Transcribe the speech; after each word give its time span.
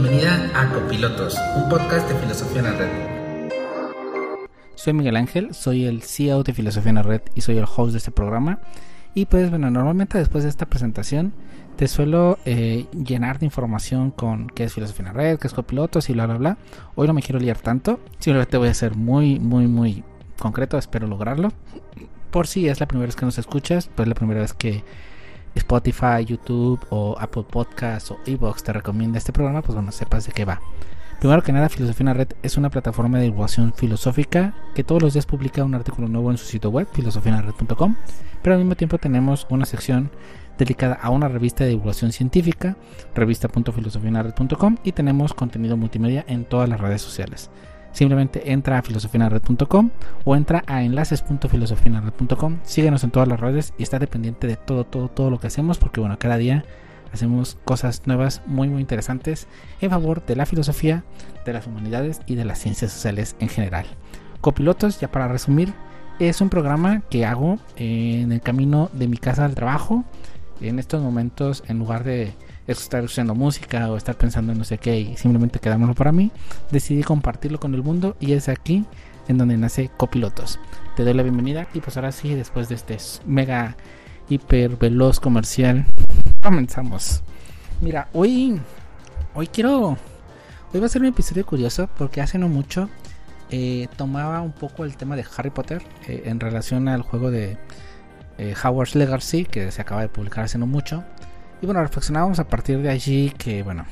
bienvenida 0.00 0.50
a 0.56 0.72
Copilotos, 0.72 1.36
un 1.54 1.68
podcast 1.68 2.08
de 2.08 2.16
filosofía 2.16 2.58
en 2.58 2.64
la 2.64 2.72
red. 2.72 3.50
Soy 4.74 4.92
Miguel 4.92 5.14
Ángel, 5.14 5.54
soy 5.54 5.84
el 5.84 6.02
CEO 6.02 6.42
de 6.42 6.52
Filosofía 6.52 6.88
en 6.88 6.96
la 6.96 7.04
Red 7.04 7.20
y 7.36 7.42
soy 7.42 7.58
el 7.58 7.64
host 7.64 7.92
de 7.92 7.98
este 7.98 8.10
programa. 8.10 8.58
Y 9.14 9.26
pues 9.26 9.50
bueno, 9.50 9.70
normalmente 9.70 10.18
después 10.18 10.42
de 10.42 10.50
esta 10.50 10.66
presentación 10.66 11.32
te 11.76 11.86
suelo 11.86 12.40
eh, 12.44 12.86
llenar 12.92 13.38
de 13.38 13.46
información 13.46 14.10
con 14.10 14.48
qué 14.48 14.64
es 14.64 14.74
Filosofía 14.74 15.06
en 15.06 15.16
la 15.16 15.22
Red, 15.22 15.38
qué 15.38 15.46
es 15.46 15.54
Copilotos 15.54 16.10
y 16.10 16.12
bla 16.12 16.26
bla 16.26 16.38
bla. 16.38 16.58
Hoy 16.96 17.06
no 17.06 17.14
me 17.14 17.22
quiero 17.22 17.38
liar 17.38 17.58
tanto, 17.58 18.00
simplemente 18.18 18.56
voy 18.56 18.70
a 18.70 18.74
ser 18.74 18.96
muy, 18.96 19.38
muy, 19.38 19.68
muy 19.68 20.02
concreto, 20.40 20.76
espero 20.76 21.06
lograrlo. 21.06 21.52
Por 22.32 22.48
si 22.48 22.66
es 22.66 22.80
la 22.80 22.88
primera 22.88 23.06
vez 23.06 23.14
que 23.14 23.26
nos 23.26 23.38
escuchas, 23.38 23.88
pues 23.94 24.08
la 24.08 24.16
primera 24.16 24.40
vez 24.40 24.54
que 24.54 24.82
Spotify, 25.54 26.24
YouTube 26.26 26.80
o 26.90 27.16
Apple 27.18 27.44
Podcasts 27.48 28.10
o 28.10 28.18
Evox 28.26 28.62
te 28.62 28.72
recomienda 28.72 29.18
este 29.18 29.32
programa, 29.32 29.62
pues 29.62 29.74
bueno, 29.74 29.92
sepas 29.92 30.26
de 30.26 30.32
qué 30.32 30.44
va. 30.44 30.60
Primero 31.20 31.42
que 31.42 31.52
nada, 31.52 31.68
Filosofía 31.68 32.02
en 32.02 32.06
la 32.06 32.14
Red 32.14 32.32
es 32.42 32.56
una 32.58 32.70
plataforma 32.70 33.18
de 33.18 33.24
divulgación 33.24 33.72
filosófica 33.72 34.54
que 34.74 34.84
todos 34.84 35.00
los 35.00 35.14
días 35.14 35.26
publica 35.26 35.64
un 35.64 35.74
artículo 35.74 36.08
nuevo 36.08 36.30
en 36.30 36.36
su 36.36 36.44
sitio 36.44 36.70
web, 36.70 36.86
filosofianared.com, 36.92 37.96
pero 38.42 38.54
al 38.54 38.60
mismo 38.60 38.76
tiempo 38.76 38.98
tenemos 38.98 39.46
una 39.48 39.64
sección 39.64 40.10
dedicada 40.58 40.94
a 40.94 41.10
una 41.10 41.28
revista 41.28 41.64
de 41.64 41.70
divulgación 41.70 42.12
científica, 42.12 42.76
revista.filosofianared.com, 43.14 44.76
y 44.84 44.92
tenemos 44.92 45.32
contenido 45.34 45.76
multimedia 45.76 46.24
en 46.28 46.44
todas 46.44 46.68
las 46.68 46.80
redes 46.80 47.00
sociales. 47.00 47.50
Simplemente 47.94 48.52
entra 48.52 48.76
a 48.76 48.82
filosofianared.com 48.82 49.90
o 50.24 50.36
entra 50.36 50.64
a 50.66 50.82
enlaces.filosofianared.com. 50.82 52.58
Síguenos 52.64 53.04
en 53.04 53.10
todas 53.12 53.28
las 53.28 53.38
redes 53.38 53.72
y 53.78 53.84
está 53.84 54.00
dependiente 54.00 54.48
de 54.48 54.56
todo, 54.56 54.84
todo, 54.84 55.08
todo 55.08 55.30
lo 55.30 55.38
que 55.38 55.46
hacemos 55.46 55.78
porque 55.78 56.00
bueno, 56.00 56.18
cada 56.18 56.36
día 56.36 56.64
hacemos 57.12 57.56
cosas 57.64 58.02
nuevas 58.06 58.42
muy 58.46 58.68
muy 58.68 58.80
interesantes 58.80 59.46
en 59.80 59.90
favor 59.90 60.26
de 60.26 60.34
la 60.34 60.44
filosofía, 60.44 61.04
de 61.46 61.52
las 61.52 61.68
humanidades 61.68 62.20
y 62.26 62.34
de 62.34 62.44
las 62.44 62.58
ciencias 62.58 62.92
sociales 62.92 63.36
en 63.38 63.48
general. 63.48 63.86
Copilotos, 64.40 64.98
ya 64.98 65.08
para 65.08 65.28
resumir, 65.28 65.72
es 66.18 66.40
un 66.40 66.48
programa 66.48 67.02
que 67.10 67.24
hago 67.24 67.58
en 67.76 68.32
el 68.32 68.40
camino 68.40 68.90
de 68.92 69.06
mi 69.06 69.18
casa 69.18 69.44
al 69.44 69.54
trabajo. 69.54 70.04
En 70.60 70.80
estos 70.80 71.00
momentos, 71.00 71.62
en 71.68 71.78
lugar 71.78 72.02
de 72.02 72.34
estar 72.66 73.04
escuchando 73.04 73.34
música 73.34 73.90
o 73.90 73.96
estar 73.96 74.16
pensando 74.16 74.52
en 74.52 74.58
no 74.58 74.64
sé 74.64 74.78
qué 74.78 74.98
y 74.98 75.16
simplemente 75.16 75.58
quedármelo 75.58 75.94
para 75.94 76.12
mí, 76.12 76.30
decidí 76.70 77.02
compartirlo 77.02 77.60
con 77.60 77.74
el 77.74 77.82
mundo 77.82 78.16
y 78.20 78.32
es 78.32 78.48
aquí 78.48 78.84
en 79.28 79.38
donde 79.38 79.56
nace 79.56 79.90
Copilotos. 79.96 80.58
Te 80.96 81.04
doy 81.04 81.14
la 81.14 81.22
bienvenida 81.22 81.66
y 81.74 81.80
pues 81.80 81.96
ahora 81.96 82.12
sí, 82.12 82.34
después 82.34 82.68
de 82.68 82.76
este 82.76 82.98
mega 83.26 83.76
hiper 84.28 84.76
veloz 84.76 85.20
comercial, 85.20 85.86
comenzamos. 86.42 87.22
Mira, 87.80 88.08
hoy 88.12 88.60
hoy 89.34 89.48
quiero 89.48 89.98
hoy 90.72 90.80
va 90.80 90.86
a 90.86 90.88
ser 90.88 91.02
un 91.02 91.08
episodio 91.08 91.44
curioso 91.44 91.88
porque 91.98 92.20
hace 92.20 92.38
no 92.38 92.48
mucho 92.48 92.88
eh, 93.50 93.88
tomaba 93.96 94.40
un 94.40 94.52
poco 94.52 94.84
el 94.84 94.96
tema 94.96 95.16
de 95.16 95.24
Harry 95.36 95.50
Potter 95.50 95.82
eh, 96.06 96.22
en 96.26 96.40
relación 96.40 96.88
al 96.88 97.02
juego 97.02 97.30
de 97.30 97.58
eh, 98.38 98.54
Howard's 98.62 98.94
Legacy 98.94 99.44
que 99.44 99.70
se 99.70 99.82
acaba 99.82 100.00
de 100.00 100.08
publicar 100.08 100.44
hace 100.44 100.58
no 100.58 100.66
mucho 100.66 101.04
y 101.64 101.66
bueno, 101.66 101.80
reflexionábamos 101.80 102.38
a 102.40 102.44
partir 102.46 102.82
de 102.82 102.90
allí 102.90 103.32
que, 103.38 103.62
bueno, 103.62 103.86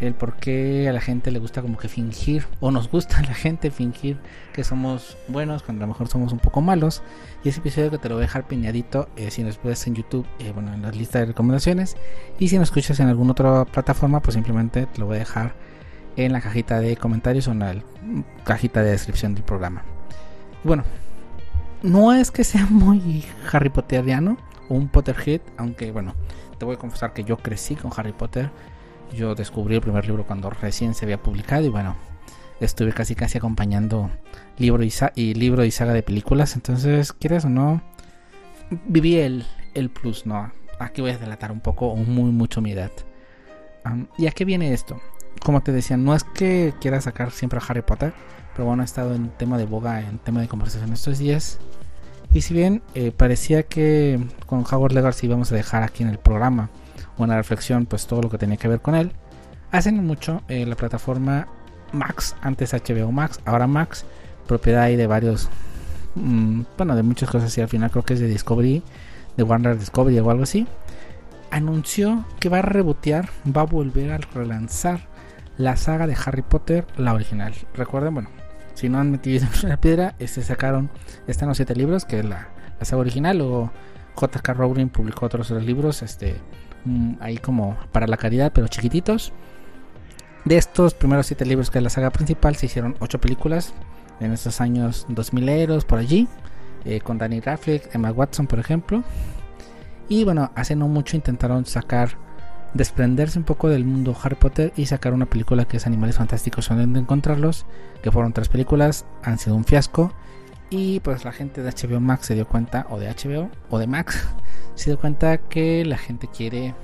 el 0.00 0.14
por 0.14 0.36
qué 0.36 0.88
a 0.88 0.94
la 0.94 1.02
gente 1.02 1.30
le 1.30 1.38
gusta 1.38 1.60
como 1.60 1.76
que 1.76 1.90
fingir, 1.90 2.46
o 2.58 2.70
nos 2.70 2.90
gusta 2.90 3.18
a 3.18 3.22
la 3.22 3.34
gente 3.34 3.70
fingir 3.70 4.16
que 4.54 4.64
somos 4.64 5.18
buenos 5.28 5.62
cuando 5.62 5.84
a 5.84 5.86
lo 5.86 5.92
mejor 5.92 6.08
somos 6.08 6.32
un 6.32 6.38
poco 6.38 6.62
malos. 6.62 7.02
Y 7.44 7.50
ese 7.50 7.60
episodio 7.60 7.90
que 7.90 7.98
te 7.98 8.08
lo 8.08 8.14
voy 8.14 8.22
a 8.22 8.28
dejar 8.28 8.48
piñadito 8.48 9.10
eh, 9.14 9.30
si 9.30 9.42
nos 9.42 9.58
puedes 9.58 9.86
en 9.86 9.94
YouTube, 9.94 10.26
eh, 10.38 10.52
bueno, 10.54 10.72
en 10.72 10.80
la 10.80 10.90
lista 10.90 11.18
de 11.18 11.26
recomendaciones. 11.26 11.98
Y 12.38 12.48
si 12.48 12.56
nos 12.58 12.68
escuchas 12.68 12.98
en 12.98 13.08
alguna 13.08 13.32
otra 13.32 13.66
plataforma, 13.66 14.20
pues 14.20 14.32
simplemente 14.32 14.86
te 14.86 14.98
lo 14.98 15.04
voy 15.04 15.16
a 15.16 15.18
dejar 15.18 15.52
en 16.16 16.32
la 16.32 16.40
cajita 16.40 16.80
de 16.80 16.96
comentarios 16.96 17.46
o 17.48 17.52
en 17.52 17.58
la 17.58 17.74
cajita 18.44 18.82
de 18.82 18.92
descripción 18.92 19.34
del 19.34 19.44
programa. 19.44 19.82
Bueno, 20.64 20.82
no 21.82 22.14
es 22.14 22.30
que 22.30 22.42
sea 22.42 22.66
muy 22.70 23.22
Harry 23.52 23.68
Potteriano 23.68 24.38
o 24.68 24.74
un 24.74 24.88
Potterhead, 24.88 25.40
aunque 25.56 25.90
bueno 25.92 26.14
te 26.58 26.64
voy 26.64 26.76
a 26.76 26.78
confesar 26.78 27.12
que 27.12 27.24
yo 27.24 27.36
crecí 27.36 27.76
con 27.76 27.90
Harry 27.96 28.12
Potter. 28.12 28.50
Yo 29.14 29.34
descubrí 29.34 29.76
el 29.76 29.80
primer 29.80 30.06
libro 30.06 30.26
cuando 30.26 30.50
recién 30.50 30.94
se 30.94 31.04
había 31.04 31.22
publicado 31.22 31.64
y 31.64 31.68
bueno, 31.68 31.96
estuve 32.60 32.92
casi 32.92 33.14
casi 33.14 33.38
acompañando 33.38 34.10
libro 34.58 34.82
y, 34.82 35.34
libro 35.34 35.64
y 35.64 35.70
saga 35.70 35.92
de 35.92 36.02
películas. 36.02 36.54
Entonces, 36.56 37.12
quieres 37.12 37.44
o 37.44 37.48
no, 37.48 37.82
viví 38.86 39.16
el, 39.16 39.46
el 39.74 39.90
plus, 39.90 40.26
¿no? 40.26 40.50
Aquí 40.78 41.00
voy 41.00 41.12
a 41.12 41.18
delatar 41.18 41.52
un 41.52 41.60
poco 41.60 41.94
muy 41.94 42.30
mucho 42.32 42.60
mi 42.60 42.72
edad. 42.72 42.90
¿Y 44.18 44.26
a 44.26 44.32
qué 44.32 44.44
viene 44.44 44.72
esto? 44.72 45.00
Como 45.44 45.62
te 45.62 45.70
decía, 45.70 45.96
no 45.96 46.14
es 46.14 46.24
que 46.24 46.74
quiera 46.80 47.00
sacar 47.00 47.30
siempre 47.30 47.60
a 47.60 47.62
Harry 47.66 47.82
Potter, 47.82 48.12
pero 48.54 48.66
bueno, 48.66 48.82
ha 48.82 48.84
estado 48.84 49.14
en 49.14 49.28
tema 49.28 49.58
de 49.58 49.64
boga, 49.64 50.00
en 50.00 50.18
tema 50.18 50.40
de 50.40 50.48
conversación 50.48 50.92
estos 50.92 51.18
días. 51.18 51.60
Y 52.32 52.42
si 52.42 52.54
bien 52.54 52.82
eh, 52.94 53.12
parecía 53.16 53.62
que 53.62 54.20
con 54.46 54.64
Howard 54.70 54.92
Legacy 54.92 55.26
íbamos 55.26 55.52
a 55.52 55.54
dejar 55.54 55.82
aquí 55.82 56.02
en 56.02 56.10
el 56.10 56.18
programa 56.18 56.70
una 57.18 57.36
reflexión, 57.36 57.86
pues 57.86 58.06
todo 58.06 58.22
lo 58.22 58.30
que 58.30 58.38
tenía 58.38 58.56
que 58.56 58.68
ver 58.68 58.80
con 58.80 58.94
él, 58.94 59.12
hacen 59.72 60.04
mucho 60.04 60.42
eh, 60.48 60.66
la 60.66 60.76
plataforma 60.76 61.48
Max, 61.92 62.36
antes 62.42 62.72
HBO 62.74 63.10
Max, 63.12 63.40
ahora 63.44 63.66
Max, 63.66 64.04
propiedad 64.46 64.82
ahí 64.82 64.96
de 64.96 65.06
varios, 65.06 65.48
mm, 66.14 66.62
bueno, 66.76 66.94
de 66.94 67.02
muchas 67.02 67.30
cosas 67.30 67.56
y 67.56 67.60
al 67.60 67.68
final 67.68 67.90
creo 67.90 68.04
que 68.04 68.14
es 68.14 68.20
de 68.20 68.28
Discovery, 68.28 68.82
de 69.36 69.42
Warner 69.42 69.78
Discovery 69.78 70.18
o 70.18 70.30
algo 70.30 70.42
así, 70.42 70.66
anunció 71.50 72.24
que 72.38 72.48
va 72.48 72.58
a 72.58 72.62
rebotear, 72.62 73.30
va 73.56 73.62
a 73.62 73.66
volver 73.66 74.12
a 74.12 74.18
relanzar 74.18 75.08
la 75.58 75.76
saga 75.76 76.06
de 76.06 76.16
Harry 76.24 76.42
Potter, 76.42 76.86
la 76.96 77.14
original. 77.14 77.54
Recuerden, 77.74 78.14
bueno, 78.14 78.28
si 78.76 78.90
no 78.90 78.98
han 78.98 79.10
metido 79.10 79.44
en 79.62 79.68
la 79.68 79.78
piedra, 79.78 80.14
este 80.18 80.42
sacaron, 80.42 80.90
están 81.26 81.48
los 81.48 81.56
siete 81.56 81.74
libros, 81.74 82.04
que 82.04 82.20
es 82.20 82.24
la, 82.24 82.48
saga 82.82 83.00
original, 83.00 83.40
o 83.40 83.72
J.K. 84.14 84.54
Rowling 84.54 84.88
publicó 84.88 85.26
otros 85.26 85.50
libros, 85.50 86.02
este, 86.02 86.36
mm, 86.84 87.14
ahí 87.20 87.38
como 87.38 87.76
para 87.90 88.06
la 88.06 88.16
caridad, 88.16 88.52
pero 88.54 88.68
chiquititos. 88.68 89.32
De 90.44 90.56
estos 90.56 90.94
primeros 90.94 91.26
siete 91.26 91.44
libros, 91.44 91.70
que 91.70 91.78
es 91.78 91.84
la 91.84 91.90
saga 91.90 92.10
principal, 92.10 92.54
se 92.54 92.66
hicieron 92.66 92.94
ocho 93.00 93.20
películas 93.20 93.74
en 94.20 94.32
estos 94.32 94.60
años 94.60 95.06
2000 95.08 95.48
eros, 95.48 95.84
por 95.84 95.98
allí, 95.98 96.28
eh, 96.84 97.00
con 97.00 97.18
Danny 97.18 97.40
Radcliffe, 97.40 97.88
Emma 97.94 98.12
Watson, 98.12 98.46
por 98.46 98.58
ejemplo. 98.58 99.02
Y 100.08 100.24
bueno, 100.24 100.52
hace 100.54 100.76
no 100.76 100.86
mucho 100.86 101.16
intentaron 101.16 101.64
sacar 101.66 102.25
desprenderse 102.74 103.38
un 103.38 103.44
poco 103.44 103.68
del 103.68 103.84
mundo 103.84 104.16
Harry 104.22 104.36
Potter 104.36 104.72
y 104.76 104.86
sacar 104.86 105.14
una 105.14 105.26
película 105.26 105.64
que 105.64 105.78
es 105.78 105.86
Animales 105.86 106.16
Fantásticos 106.16 106.68
donde 106.68 107.00
encontrarlos, 107.00 107.66
que 108.02 108.10
fueron 108.10 108.32
tres 108.32 108.48
películas, 108.48 109.06
han 109.22 109.38
sido 109.38 109.56
un 109.56 109.64
fiasco 109.64 110.12
y 110.68 111.00
pues 111.00 111.24
la 111.24 111.32
gente 111.32 111.62
de 111.62 111.70
HBO 111.70 112.00
Max 112.00 112.26
se 112.26 112.34
dio 112.34 112.46
cuenta, 112.46 112.86
o 112.90 112.98
de 112.98 113.08
HBO, 113.08 113.50
o 113.70 113.78
de 113.78 113.86
Max, 113.86 114.26
se 114.74 114.90
dio 114.90 114.98
cuenta 114.98 115.38
que 115.38 115.84
la 115.84 115.96
gente 115.96 116.28
quiere 116.28 116.74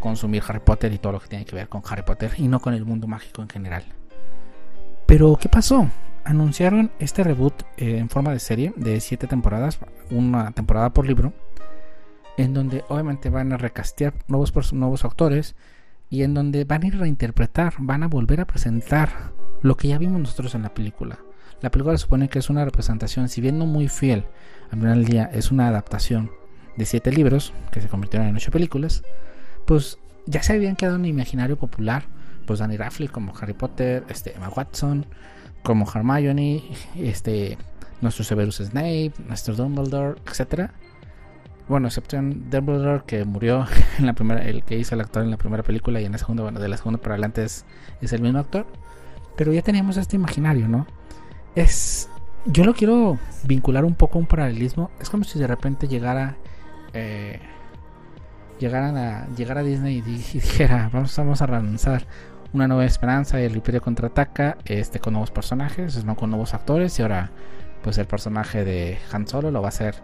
consumir 0.00 0.42
Harry 0.46 0.60
Potter 0.60 0.92
y 0.92 0.98
todo 0.98 1.12
lo 1.12 1.20
que 1.20 1.28
tiene 1.28 1.44
que 1.44 1.56
ver 1.56 1.68
con 1.68 1.82
Harry 1.88 2.02
Potter 2.02 2.32
y 2.36 2.48
no 2.48 2.60
con 2.60 2.74
el 2.74 2.84
mundo 2.84 3.06
mágico 3.06 3.42
en 3.42 3.48
general. 3.48 3.84
Pero, 5.06 5.36
¿qué 5.40 5.48
pasó? 5.48 5.88
Anunciaron 6.24 6.90
este 6.98 7.24
reboot 7.24 7.62
eh, 7.78 7.96
en 7.98 8.10
forma 8.10 8.32
de 8.32 8.38
serie 8.38 8.74
de 8.76 9.00
siete 9.00 9.26
temporadas, 9.26 9.78
una 10.10 10.52
temporada 10.52 10.90
por 10.90 11.06
libro, 11.06 11.32
en 12.38 12.54
donde 12.54 12.84
obviamente 12.88 13.30
van 13.30 13.52
a 13.52 13.58
recastear 13.58 14.14
nuevos, 14.28 14.72
nuevos 14.72 15.04
actores 15.04 15.56
y 16.08 16.22
en 16.22 16.34
donde 16.34 16.64
van 16.64 16.84
a 16.84 16.86
ir 16.86 16.94
a 16.94 16.98
reinterpretar, 16.98 17.74
van 17.78 18.04
a 18.04 18.08
volver 18.08 18.40
a 18.40 18.46
presentar 18.46 19.32
lo 19.60 19.76
que 19.76 19.88
ya 19.88 19.98
vimos 19.98 20.20
nosotros 20.20 20.54
en 20.54 20.62
la 20.62 20.72
película. 20.72 21.18
La 21.60 21.70
película 21.70 21.98
supone 21.98 22.28
que 22.28 22.38
es 22.38 22.48
una 22.48 22.64
representación, 22.64 23.28
si 23.28 23.40
bien 23.40 23.58
no 23.58 23.66
muy 23.66 23.88
fiel, 23.88 24.24
al 24.70 24.78
final 24.78 25.02
del 25.02 25.04
día 25.04 25.30
es 25.32 25.50
una 25.50 25.66
adaptación 25.66 26.30
de 26.76 26.86
siete 26.86 27.10
libros 27.10 27.52
que 27.72 27.80
se 27.80 27.88
convirtieron 27.88 28.28
en 28.28 28.36
ocho 28.36 28.52
películas, 28.52 29.02
pues 29.66 29.98
ya 30.26 30.42
se 30.44 30.52
habían 30.52 30.76
quedado 30.76 30.94
en 30.94 31.04
el 31.06 31.10
imaginario 31.10 31.58
popular, 31.58 32.04
pues 32.46 32.60
Danny 32.60 32.76
Radcliffe 32.76 33.12
como 33.12 33.36
Harry 33.36 33.52
Potter, 33.52 34.04
este 34.08 34.36
Emma 34.36 34.48
Watson 34.48 35.06
como 35.64 35.90
Hermione, 35.92 36.62
este 36.96 37.58
nuestro 38.00 38.22
Severus 38.22 38.58
Snape, 38.58 39.14
nuestro 39.26 39.56
Dumbledore, 39.56 40.20
etcétera 40.24 40.72
bueno, 41.68 41.88
excepto 41.88 42.16
en 42.16 42.50
Dumbledore 42.50 43.02
que 43.06 43.24
murió 43.24 43.66
en 43.98 44.06
la 44.06 44.14
primera, 44.14 44.42
el 44.42 44.62
que 44.64 44.76
hizo 44.76 44.94
el 44.94 45.00
actor 45.00 45.22
en 45.22 45.30
la 45.30 45.36
primera 45.36 45.62
película 45.62 46.00
y 46.00 46.04
en 46.04 46.12
la 46.12 46.18
segunda, 46.18 46.42
bueno, 46.42 46.60
de 46.60 46.68
la 46.68 46.76
segunda 46.76 47.00
para 47.00 47.14
adelante 47.14 47.44
es, 47.44 47.64
el 48.00 48.22
mismo 48.22 48.38
actor. 48.38 48.66
Pero 49.36 49.52
ya 49.52 49.62
teníamos 49.62 49.96
este 49.96 50.16
imaginario, 50.16 50.68
¿no? 50.68 50.86
Es, 51.54 52.08
yo 52.46 52.64
lo 52.64 52.74
quiero 52.74 53.18
vincular 53.44 53.84
un 53.84 53.94
poco 53.94 54.18
a 54.18 54.20
un 54.20 54.26
paralelismo. 54.26 54.90
Es 55.00 55.10
como 55.10 55.24
si 55.24 55.38
de 55.38 55.46
repente 55.46 55.86
llegara, 55.86 56.36
eh, 56.92 57.40
llegaran 58.58 58.96
a, 58.96 59.28
llegar 59.36 59.58
a 59.58 59.62
Disney 59.62 59.96
y, 59.98 60.00
dijera, 60.02 60.90
vamos, 60.92 61.16
vamos 61.16 61.42
a 61.42 61.46
lanzar 61.46 62.06
una 62.52 62.66
nueva 62.66 62.86
esperanza 62.86 63.40
y 63.40 63.44
el 63.44 63.54
Imperio 63.54 63.82
contraataca, 63.82 64.56
este 64.64 65.00
con 65.00 65.12
nuevos 65.12 65.30
personajes, 65.30 66.02
no 66.04 66.16
con 66.16 66.30
nuevos 66.30 66.54
actores 66.54 66.98
y 66.98 67.02
ahora 67.02 67.30
pues 67.82 67.98
el 67.98 68.06
personaje 68.06 68.64
de 68.64 68.98
Han 69.12 69.28
Solo 69.28 69.50
lo 69.50 69.60
va 69.60 69.68
a 69.68 69.68
hacer 69.68 69.96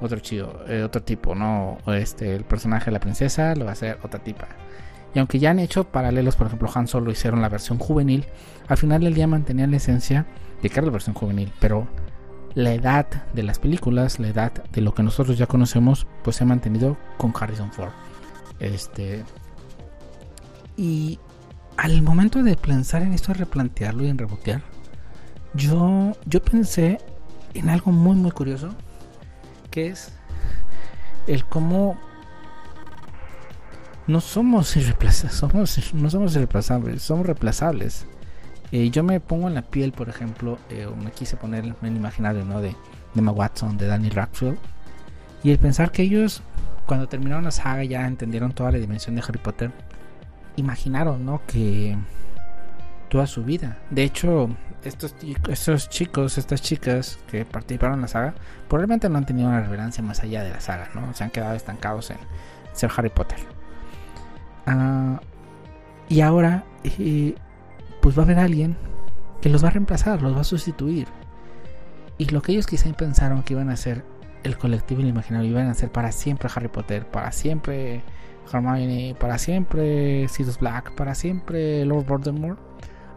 otro 0.00 0.18
chido, 0.20 0.64
eh, 0.68 0.82
otro 0.82 1.02
tipo, 1.02 1.34
¿no? 1.34 1.78
Este, 1.86 2.34
el 2.34 2.44
personaje 2.44 2.86
de 2.86 2.92
la 2.92 3.00
princesa 3.00 3.54
lo 3.54 3.64
va 3.64 3.70
a 3.70 3.72
hacer 3.72 3.98
otra 4.02 4.22
tipa. 4.22 4.48
Y 5.14 5.18
aunque 5.18 5.38
ya 5.38 5.50
han 5.50 5.58
hecho 5.58 5.84
paralelos, 5.84 6.36
por 6.36 6.46
ejemplo, 6.46 6.70
Han 6.74 6.88
Solo 6.88 7.10
hicieron 7.10 7.40
la 7.40 7.48
versión 7.48 7.78
juvenil, 7.78 8.26
al 8.68 8.76
final 8.76 9.02
del 9.02 9.14
día 9.14 9.26
mantenían 9.26 9.70
la 9.70 9.78
esencia 9.78 10.26
de 10.62 10.68
que 10.68 10.78
era 10.78 10.86
la 10.86 10.92
versión 10.92 11.14
juvenil, 11.14 11.52
pero 11.58 11.86
la 12.54 12.72
edad 12.72 13.06
de 13.32 13.42
las 13.42 13.58
películas, 13.58 14.18
la 14.18 14.28
edad 14.28 14.52
de 14.72 14.80
lo 14.80 14.94
que 14.94 15.02
nosotros 15.02 15.38
ya 15.38 15.46
conocemos, 15.46 16.06
pues 16.22 16.36
se 16.36 16.44
ha 16.44 16.46
mantenido 16.46 16.96
con 17.18 17.32
Harrison 17.38 17.72
Ford. 17.72 17.92
Este. 18.60 19.24
Y 20.76 21.18
al 21.76 22.02
momento 22.02 22.42
de 22.42 22.56
pensar 22.56 23.02
en 23.02 23.12
esto, 23.12 23.32
de 23.32 23.40
replantearlo 23.40 24.04
y 24.04 24.08
en 24.08 24.18
rebotear, 24.18 24.62
yo, 25.54 26.12
yo 26.26 26.42
pensé 26.42 26.98
en 27.54 27.68
algo 27.68 27.92
muy, 27.92 28.16
muy 28.16 28.30
curioso, 28.30 28.74
que 29.76 29.88
es 29.88 30.10
el 31.26 31.44
cómo 31.44 31.98
no 34.06 34.22
somos 34.22 34.74
irreemplazables, 34.74 35.36
somos, 35.36 35.92
no 35.92 36.08
somos 36.08 36.32
irreemplazables, 36.32 37.02
somos 37.02 37.26
reemplazables. 37.26 38.06
Eh, 38.72 38.88
yo 38.88 39.04
me 39.04 39.20
pongo 39.20 39.48
en 39.48 39.54
la 39.54 39.60
piel, 39.60 39.92
por 39.92 40.08
ejemplo, 40.08 40.58
eh, 40.70 40.88
me 41.04 41.10
quise 41.10 41.36
poner 41.36 41.66
en 41.66 41.76
el 41.82 41.94
imaginario 41.94 42.42
¿no? 42.46 42.62
de, 42.62 42.74
Emma 43.14 43.32
Watson, 43.32 43.76
de 43.76 43.86
Danny 43.86 44.08
Radcliffe, 44.08 44.56
y 45.42 45.50
el 45.50 45.58
pensar 45.58 45.92
que 45.92 46.04
ellos, 46.04 46.40
cuando 46.86 47.06
terminaron 47.06 47.44
la 47.44 47.50
saga, 47.50 47.84
ya 47.84 48.06
entendieron 48.06 48.52
toda 48.52 48.72
la 48.72 48.78
dimensión 48.78 49.14
de 49.14 49.22
Harry 49.28 49.38
Potter, 49.38 49.72
imaginaron 50.56 51.26
¿no? 51.26 51.42
que 51.46 51.98
toda 53.08 53.26
su 53.26 53.44
vida. 53.44 53.78
De 53.90 54.02
hecho, 54.02 54.48
estos, 54.84 55.14
estos 55.48 55.88
chicos, 55.88 56.38
estas 56.38 56.62
chicas 56.62 57.18
que 57.30 57.44
participaron 57.44 57.96
en 57.96 58.02
la 58.02 58.08
saga, 58.08 58.34
probablemente 58.68 59.08
no 59.08 59.18
han 59.18 59.26
tenido 59.26 59.48
una 59.48 59.60
reverencia 59.60 60.02
más 60.02 60.20
allá 60.20 60.42
de 60.42 60.50
la 60.50 60.60
saga, 60.60 60.90
¿no? 60.94 61.12
Se 61.14 61.24
han 61.24 61.30
quedado 61.30 61.54
estancados 61.54 62.10
en 62.10 62.18
ser 62.72 62.90
Harry 62.96 63.10
Potter. 63.10 63.38
Ah, 64.66 65.20
y 66.08 66.20
ahora, 66.20 66.64
eh, 66.84 67.34
pues 68.00 68.16
va 68.16 68.22
a 68.22 68.24
haber 68.24 68.38
alguien 68.38 68.76
que 69.40 69.48
los 69.48 69.62
va 69.64 69.68
a 69.68 69.72
reemplazar, 69.72 70.22
los 70.22 70.36
va 70.36 70.40
a 70.40 70.44
sustituir. 70.44 71.08
Y 72.18 72.26
lo 72.26 72.40
que 72.42 72.52
ellos 72.52 72.66
quizá 72.66 72.90
pensaron 72.92 73.42
que 73.42 73.54
iban 73.54 73.70
a 73.70 73.76
ser 73.76 74.04
el 74.42 74.56
colectivo 74.56 75.02
imaginario, 75.02 75.50
iban 75.50 75.68
a 75.68 75.74
ser 75.74 75.90
para 75.90 76.12
siempre 76.12 76.48
Harry 76.54 76.68
Potter, 76.68 77.06
para 77.06 77.32
siempre 77.32 78.02
Hermione, 78.52 79.16
para 79.18 79.38
siempre 79.38 80.28
Sirius 80.28 80.58
Black, 80.58 80.94
para 80.94 81.14
siempre 81.14 81.84
Lord 81.84 82.06
Voldemort, 82.06 82.58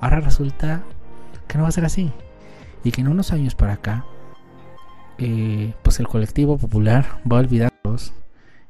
ahora 0.01 0.19
resulta 0.19 0.83
que 1.47 1.57
no 1.57 1.63
va 1.63 1.69
a 1.69 1.73
ser 1.73 1.85
así. 1.85 2.11
Y 2.83 2.91
que 2.91 3.01
en 3.01 3.09
unos 3.09 3.31
años 3.33 3.55
para 3.55 3.73
acá, 3.73 4.05
eh, 5.17 5.73
pues 5.83 5.99
el 5.99 6.07
colectivo 6.07 6.57
popular 6.57 7.19
va 7.29 7.37
a 7.37 7.41
olvidarlos 7.41 8.13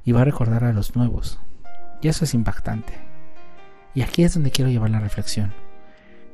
y 0.04 0.12
va 0.12 0.22
a 0.22 0.26
recordar 0.26 0.64
a 0.64 0.74
los 0.74 0.96
nuevos. 0.96 1.40
Y 2.02 2.08
eso 2.08 2.26
es 2.26 2.34
impactante. 2.34 2.94
Y 3.94 4.02
aquí 4.02 4.24
es 4.24 4.34
donde 4.34 4.52
quiero 4.52 4.72
llevar 4.72 4.90
la 4.90 5.00
reflexión. 5.00 5.54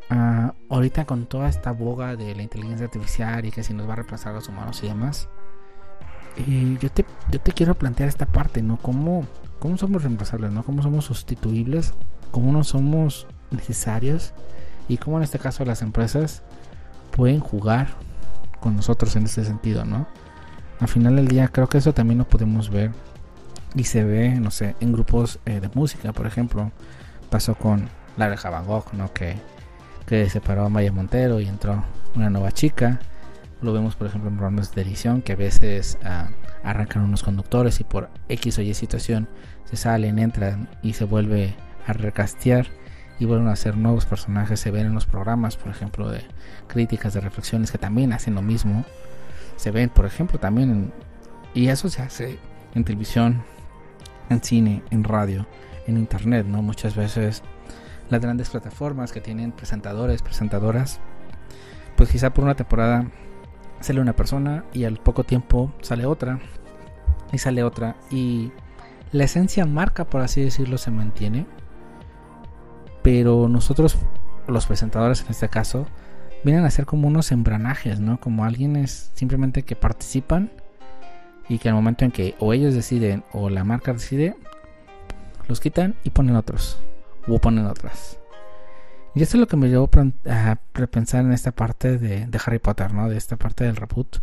Ah, 0.09 0.53
ahorita 0.69 1.05
con 1.05 1.25
toda 1.25 1.49
esta 1.49 1.71
boga 1.71 2.15
de 2.15 2.35
la 2.35 2.43
inteligencia 2.43 2.85
artificial 2.85 3.43
y 3.45 3.51
que 3.51 3.63
si 3.63 3.73
nos 3.73 3.87
va 3.89 3.93
a 3.93 3.95
reemplazar 3.97 4.33
a 4.33 4.35
los 4.35 4.47
humanos 4.47 4.81
y 4.83 4.87
demás, 4.87 5.27
eh, 6.37 6.77
yo, 6.79 6.91
te, 6.91 7.05
yo 7.31 7.39
te 7.39 7.51
quiero 7.53 7.75
plantear 7.75 8.07
esta 8.09 8.25
parte, 8.25 8.61
¿no? 8.61 8.77
¿Cómo, 8.77 9.25
cómo 9.59 9.77
somos 9.77 10.03
reemplazables, 10.03 10.51
¿no? 10.51 10.63
¿Cómo 10.63 10.83
somos 10.83 11.05
sustituibles? 11.05 11.93
¿Cómo 12.31 12.51
no 12.51 12.63
somos 12.63 13.27
necesarios? 13.51 14.33
Y 14.87 14.97
cómo 14.97 15.17
en 15.17 15.23
este 15.23 15.39
caso 15.39 15.65
las 15.65 15.81
empresas 15.81 16.43
pueden 17.11 17.39
jugar 17.39 17.87
con 18.59 18.75
nosotros 18.75 19.15
en 19.15 19.25
este 19.25 19.43
sentido, 19.43 19.85
¿no? 19.85 20.07
Al 20.79 20.87
final 20.87 21.15
del 21.15 21.27
día 21.27 21.47
creo 21.47 21.67
que 21.67 21.77
eso 21.77 21.93
también 21.93 22.19
lo 22.19 22.27
podemos 22.27 22.69
ver 22.69 22.91
y 23.75 23.83
se 23.85 24.03
ve, 24.03 24.29
no 24.39 24.51
sé, 24.51 24.75
en 24.79 24.93
grupos 24.93 25.39
eh, 25.45 25.59
de 25.59 25.69
música, 25.73 26.13
por 26.13 26.27
ejemplo, 26.27 26.71
pasó 27.29 27.55
con 27.55 27.89
la 28.17 28.29
de 28.29 28.35
Gogh, 28.35 28.93
¿no? 28.93 29.11
Que, 29.13 29.35
que 30.05 30.29
separó 30.29 30.65
a 30.65 30.69
Maya 30.69 30.91
Montero 30.91 31.39
y 31.39 31.47
entró 31.47 31.83
una 32.15 32.29
nueva 32.29 32.51
chica. 32.51 32.99
Lo 33.61 33.73
vemos, 33.73 33.95
por 33.95 34.07
ejemplo, 34.07 34.29
en 34.29 34.37
programas 34.37 34.73
de 34.73 34.81
edición 34.81 35.21
que 35.21 35.33
a 35.33 35.35
veces 35.35 35.97
ah, 36.03 36.29
arrancan 36.63 37.03
unos 37.03 37.23
conductores 37.23 37.79
y 37.79 37.83
por 37.83 38.09
X 38.29 38.57
o 38.57 38.61
Y 38.61 38.73
situación 38.73 39.27
se 39.65 39.75
salen, 39.75 40.19
entran 40.19 40.69
y 40.81 40.93
se 40.93 41.05
vuelve 41.05 41.55
a 41.87 41.93
recastear 41.93 42.67
y 43.19 43.25
vuelven 43.25 43.47
a 43.47 43.53
hacer 43.53 43.77
nuevos 43.77 44.05
personajes. 44.05 44.59
Se 44.59 44.71
ven 44.71 44.87
en 44.87 44.93
los 44.93 45.05
programas, 45.05 45.57
por 45.57 45.71
ejemplo, 45.71 46.09
de 46.09 46.23
críticas, 46.67 47.13
de 47.13 47.21
reflexiones 47.21 47.71
que 47.71 47.77
también 47.77 48.13
hacen 48.13 48.35
lo 48.35 48.41
mismo. 48.41 48.85
Se 49.55 49.71
ven, 49.71 49.89
por 49.89 50.05
ejemplo, 50.05 50.39
también 50.39 50.69
en, 50.71 50.93
y 51.53 51.69
eso 51.69 51.89
se 51.89 52.01
hace 52.01 52.39
en 52.73 52.83
televisión, 52.83 53.43
en 54.29 54.41
cine, 54.41 54.83
en 54.91 55.03
radio, 55.03 55.47
en 55.87 55.97
internet, 55.97 56.45
¿no? 56.45 56.61
Muchas 56.61 56.95
veces 56.95 57.43
las 58.09 58.21
grandes 58.21 58.49
plataformas 58.49 59.11
que 59.11 59.21
tienen 59.21 59.51
presentadores, 59.51 60.21
presentadoras, 60.21 60.99
pues 61.95 62.09
quizá 62.09 62.33
por 62.33 62.43
una 62.43 62.55
temporada 62.55 63.05
sale 63.79 64.01
una 64.01 64.13
persona 64.13 64.65
y 64.73 64.83
al 64.83 64.97
poco 64.97 65.23
tiempo 65.23 65.73
sale 65.81 66.05
otra 66.05 66.39
y 67.31 67.37
sale 67.37 67.63
otra 67.63 67.95
y 68.11 68.51
la 69.11 69.23
esencia 69.23 69.65
marca, 69.65 70.05
por 70.05 70.21
así 70.21 70.41
decirlo, 70.41 70.77
se 70.77 70.91
mantiene, 70.91 71.45
pero 73.05 73.47
nosotros, 73.47 73.99
los 74.47 74.65
presentadores 74.65 75.21
en 75.21 75.29
este 75.29 75.47
caso, 75.47 75.85
vienen 76.43 76.65
a 76.65 76.71
ser 76.71 76.87
como 76.87 77.07
unos 77.07 77.31
embranajes, 77.31 77.99
¿no? 77.99 78.19
Como 78.19 78.45
alguien 78.45 78.75
es 78.75 79.11
simplemente 79.13 79.61
que 79.61 79.75
participan 79.75 80.49
y 81.47 81.59
que 81.59 81.69
al 81.69 81.75
momento 81.75 82.03
en 82.03 82.09
que 82.09 82.33
o 82.39 82.51
ellos 82.51 82.73
deciden 82.73 83.23
o 83.31 83.51
la 83.51 83.63
marca 83.63 83.93
decide, 83.93 84.35
los 85.47 85.59
quitan 85.59 85.93
y 86.03 86.09
ponen 86.09 86.35
otros 86.35 86.79
o 87.27 87.37
ponen 87.37 87.67
otras. 87.67 88.17
Y 89.13 89.21
esto 89.21 89.37
es 89.37 89.41
lo 89.41 89.47
que 89.47 89.57
me 89.57 89.69
llevó 89.69 89.87
a 90.27 90.57
repensar 90.73 91.25
en 91.25 91.31
esta 91.31 91.51
parte 91.51 91.99
de, 91.99 92.27
Harry 92.43 92.57
Potter, 92.57 92.91
¿no? 92.91 93.07
De 93.07 93.17
esta 93.17 93.37
parte 93.37 93.65
del 93.65 93.75
reboot. 93.75 94.17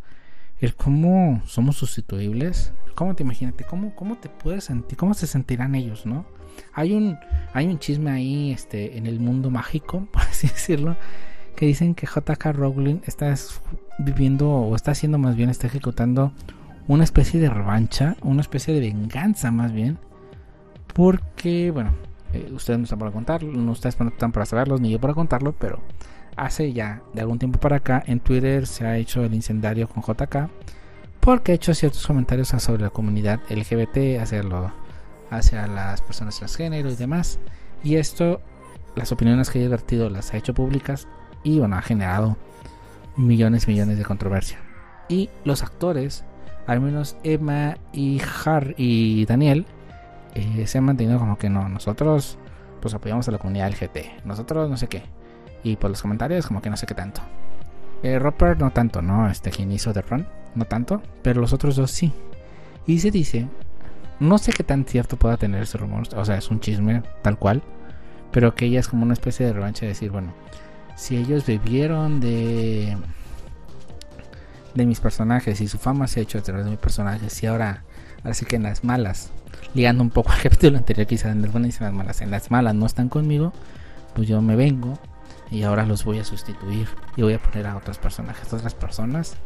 El 0.63 0.77
cómo 0.77 1.43
somos 1.45 1.77
sustituibles. 1.77 2.73
¿Cómo 2.95 3.17
te 3.17 3.25
imagínate? 3.25 3.65
¿Cómo, 3.65 3.97
cómo 3.97 4.19
te 4.19 4.29
puedes 4.29 4.63
sentir? 4.63 4.97
¿Cómo 4.97 5.13
se 5.13 5.27
sentirán 5.27 5.75
ellos, 5.75 6.07
no? 6.07 6.25
Hay 6.73 6.93
un, 6.93 7.19
hay 7.53 7.67
un 7.67 7.81
chisme 7.81 8.13
ahí 8.13 8.53
este, 8.53 8.97
en 8.97 9.07
el 9.09 9.19
mundo 9.19 9.51
mágico, 9.51 10.07
por 10.13 10.23
así 10.23 10.47
decirlo, 10.47 10.97
que 11.57 11.67
dicen 11.67 11.97
que 11.97 12.07
JK 12.07 12.45
Rowling 12.53 13.01
está 13.07 13.35
viviendo, 13.99 14.51
o 14.53 14.77
está 14.77 14.93
haciendo 14.93 15.19
más 15.19 15.35
bien, 15.35 15.51
está 15.51 15.67
ejecutando 15.67 16.33
una 16.87 17.03
especie 17.03 17.41
de 17.41 17.51
revancha, 17.51 18.17
una 18.23 18.43
especie 18.43 18.73
de 18.73 18.81
venganza 18.81 19.51
más 19.51 19.73
bien, 19.73 19.99
porque, 20.95 21.73
bueno, 21.73 21.91
eh, 22.35 22.53
ustedes 22.53 22.79
no 22.79 22.85
están 22.85 23.01
para 23.01 23.11
contarlo, 23.11 23.51
no 23.51 23.73
ustedes 23.73 23.97
están 24.01 24.31
para 24.31 24.47
saberlo, 24.47 24.79
ni 24.79 24.93
yo 24.93 25.01
para 25.01 25.15
contarlo, 25.15 25.57
pero 25.59 25.81
hace 26.37 26.73
ya 26.73 27.03
de 27.13 27.21
algún 27.21 27.39
tiempo 27.39 27.59
para 27.61 27.77
acá 27.77 28.03
en 28.07 28.21
Twitter 28.21 28.67
se 28.67 28.87
ha 28.87 28.97
hecho 28.97 29.25
el 29.25 29.35
incendario 29.35 29.89
con 29.89 30.03
JK 30.03 30.49
porque 31.21 31.53
ha 31.53 31.55
hecho 31.55 31.73
ciertos 31.75 32.07
comentarios 32.07 32.49
sobre 32.49 32.83
la 32.83 32.91
comunidad 32.91 33.41
LGBT, 33.49 34.21
hacerlo 34.21 34.73
hacia 35.31 35.67
las 35.69 36.03
personas 36.03 36.37
transgénero 36.37 36.91
y 36.91 36.97
demás. 36.97 37.39
Y 37.85 37.95
esto, 37.97 38.41
las 38.97 39.13
opiniones 39.13 39.49
que 39.49 39.65
ha 39.65 39.69
vertido 39.69 40.11
las 40.11 40.35
ha 40.35 40.37
hecho 40.37 40.53
públicas 40.53 41.07
y 41.45 41.61
bueno, 41.61 41.77
ha 41.77 41.83
generado 41.83 42.37
millones 43.17 43.69
y 43.69 43.71
millones 43.71 43.99
de 43.99 44.05
controversia. 44.05 44.59
Y 45.09 45.31
los 45.45 45.63
actores 45.63 46.25
al 46.67 46.81
menos 46.81 47.17
Emma 47.23 47.77
y 47.93 48.21
Har 48.21 48.75
y 48.77 49.25
Daniel 49.27 49.67
eh, 50.35 50.67
se 50.67 50.79
han 50.79 50.85
mantenido 50.85 51.19
como 51.19 51.39
que 51.39 51.51
no, 51.51 51.69
nosotros 51.69 52.39
pues 52.81 52.95
apoyamos 52.95 53.29
a 53.29 53.33
la 53.33 53.39
comunidad 53.39 53.71
LGT, 53.71 54.25
nosotros 54.25 54.69
no 54.69 54.77
sé 54.77 54.89
qué. 54.89 55.03
Y 55.65 55.77
por 55.77 55.91
los 55.91 56.03
comentarios 56.03 56.47
como 56.47 56.61
que 56.61 56.71
no 56.71 56.77
sé 56.77 56.87
qué 56.87 56.95
tanto. 56.95 57.21
Eh, 58.03 58.19
Roper 58.19 58.59
no 58.59 58.71
tanto, 58.71 59.01
¿no? 59.01 59.31
Este 59.31 59.51
quien 59.51 59.71
hizo 59.71 59.93
The 59.93 60.03
Run, 60.03 60.27
no 60.55 60.65
tanto, 60.65 61.03
pero 61.23 61.41
los 61.41 61.53
otros 61.53 61.77
dos 61.77 61.91
sí. 61.91 62.13
Y 62.87 62.99
se 62.99 63.11
dice, 63.11 63.49
no 64.19 64.39
sé 64.39 64.53
qué 64.53 64.65
tan 64.65 64.85
cierto 64.85 65.17
pueda 65.17 65.37
tener 65.37 65.63
ese 65.63 65.79
rumor, 65.79 66.09
o 66.17 66.25
sea, 66.25 66.37
es 66.37 66.51
un 66.51 66.59
chisme 66.61 67.03
tal 67.23 67.39
cual, 67.39 67.63
pero 68.33 68.55
que 68.55 68.67
ella 68.67 68.81
es 68.81 68.89
como 68.89 69.05
una 69.05 69.13
especie 69.13 69.47
de 69.47 69.53
revancha 69.53 69.83
de 69.83 69.91
decir, 69.91 70.11
bueno, 70.11 70.35
si 70.97 71.17
ellos 71.17 71.47
bebieron 71.47 72.19
de 72.21 72.97
de 74.75 74.87
mis 74.87 75.01
personajes 75.01 75.61
y 75.61 75.69
su 75.69 75.79
fama 75.79 76.07
se 76.07 76.21
ha 76.21 76.23
hecho 76.23 76.39
a 76.39 76.43
través 76.43 76.65
de 76.65 76.71
mis 76.71 76.81
personajes 76.81 77.43
y 77.43 77.47
ahora, 77.47 77.85
ahora 78.23 78.35
sí 78.35 78.47
que 78.47 78.57
en 78.57 78.63
las 78.63 78.85
malas, 78.85 79.31
ligando 79.75 80.03
un 80.03 80.11
poco 80.11 80.33
al 80.33 80.41
capítulo 80.43 80.79
anterior 80.79 81.07
quizás 81.07 81.33
en 81.33 81.43
las 81.43 81.53
buenas 81.53 81.75
y 81.75 81.79
en 81.79 81.85
las 81.85 81.95
malas, 81.95 82.21
en 82.21 82.31
las 82.31 82.51
malas 82.51 82.75
no 82.75 82.87
están 82.87 83.09
conmigo, 83.09 83.53
pues 84.15 84.29
yo 84.29 84.41
me 84.43 84.57
vengo 84.57 84.99
y 85.53 85.63
ahora 85.63 85.87
los 85.87 86.05
voy 86.05 86.19
a 86.19 86.25
sustituir 86.25 86.89
y 87.17 87.23
voy 87.23 87.35
a 87.35 87.39
poner 87.43 87.67
a 87.67 87.77
otros 87.77 87.99
personajes, 87.99 88.53
otras 88.53 88.75
personas 88.75 89.37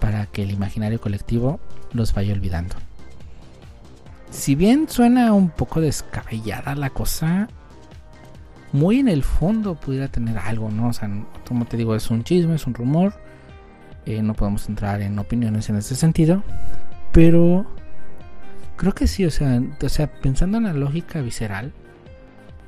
para 0.00 0.26
que 0.26 0.42
el 0.42 0.50
imaginario 0.50 1.00
colectivo 1.00 1.60
los 1.92 2.12
vaya 2.12 2.34
olvidando. 2.34 2.74
Si 4.30 4.54
bien 4.54 4.88
suena 4.88 5.32
un 5.32 5.50
poco 5.50 5.80
descabellada 5.80 6.74
la 6.74 6.90
cosa, 6.90 7.48
muy 8.72 8.98
en 8.98 9.08
el 9.08 9.22
fondo 9.22 9.76
pudiera 9.76 10.08
tener 10.08 10.36
algo, 10.38 10.70
¿no? 10.70 10.88
O 10.88 10.92
sea, 10.92 11.08
como 11.46 11.64
te 11.64 11.76
digo, 11.76 11.94
es 11.94 12.10
un 12.10 12.24
chisme, 12.24 12.56
es 12.56 12.66
un 12.66 12.74
rumor 12.74 13.14
eh, 14.06 14.22
no 14.22 14.34
podemos 14.34 14.68
entrar 14.68 15.00
en 15.00 15.18
opiniones 15.18 15.68
en 15.70 15.76
ese 15.76 15.94
sentido. 15.94 16.42
Pero 17.12 17.66
creo 18.76 18.94
que 18.94 19.06
sí, 19.06 19.24
o 19.24 19.30
sea, 19.30 19.62
o 19.82 19.88
sea, 19.88 20.12
pensando 20.12 20.58
en 20.58 20.64
la 20.64 20.72
lógica 20.72 21.20
visceral, 21.20 21.72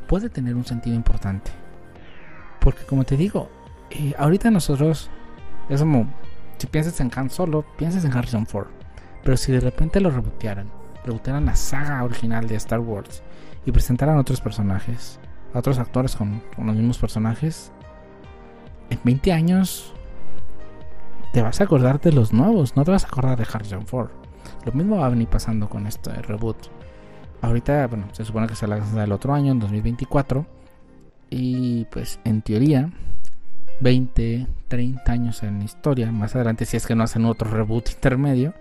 puede 0.06 0.30
tener 0.30 0.54
un 0.54 0.64
sentido 0.64 0.96
importante. 0.96 1.50
Porque 2.66 2.84
como 2.84 3.04
te 3.04 3.16
digo, 3.16 3.48
eh, 3.90 4.12
ahorita 4.18 4.50
nosotros 4.50 5.08
es 5.68 5.80
como 5.80 6.12
si 6.58 6.66
piensas 6.66 6.98
en 6.98 7.12
Han 7.14 7.30
Solo, 7.30 7.64
piensas 7.76 8.04
en 8.04 8.12
Harrison 8.12 8.44
Ford. 8.44 8.66
Pero 9.22 9.36
si 9.36 9.52
de 9.52 9.60
repente 9.60 10.00
lo 10.00 10.10
rebotearan, 10.10 10.68
rebotearan 11.04 11.46
la 11.46 11.54
saga 11.54 12.02
original 12.02 12.48
de 12.48 12.56
Star 12.56 12.80
Wars 12.80 13.22
y 13.66 13.70
presentaran 13.70 14.18
otros 14.18 14.40
personajes, 14.40 15.20
a 15.54 15.60
otros 15.60 15.78
actores 15.78 16.16
con, 16.16 16.42
con 16.56 16.66
los 16.66 16.74
mismos 16.74 16.98
personajes, 16.98 17.70
en 18.90 18.98
20 19.04 19.32
años 19.32 19.94
te 21.32 21.42
vas 21.42 21.60
a 21.60 21.64
acordar 21.64 22.00
de 22.00 22.10
los 22.10 22.32
nuevos, 22.32 22.74
no 22.74 22.82
te 22.82 22.90
vas 22.90 23.04
a 23.04 23.06
acordar 23.06 23.38
de 23.38 23.46
Harrison 23.48 23.86
Ford. 23.86 24.10
Lo 24.64 24.72
mismo 24.72 24.96
va 24.96 25.06
a 25.06 25.10
venir 25.10 25.28
pasando 25.28 25.68
con 25.68 25.86
este 25.86 26.10
reboot. 26.10 26.56
Ahorita, 27.42 27.86
bueno, 27.86 28.08
se 28.10 28.24
supone 28.24 28.48
que 28.48 28.56
se 28.56 28.66
lanza 28.66 29.04
el 29.04 29.12
otro 29.12 29.34
año, 29.34 29.52
en 29.52 29.60
2024. 29.60 30.55
Y 31.30 31.86
pues 31.86 32.20
en 32.24 32.42
teoría, 32.42 32.90
20, 33.80 34.46
30 34.68 35.12
años 35.12 35.42
en 35.42 35.62
historia, 35.62 36.10
más 36.12 36.34
adelante, 36.34 36.64
si 36.64 36.76
es 36.76 36.86
que 36.86 36.94
no 36.94 37.04
hacen 37.04 37.24
otro 37.24 37.50
reboot 37.50 37.90
intermedio, 37.90 38.54